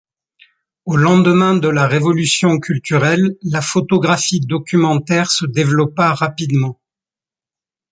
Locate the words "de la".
1.55-1.85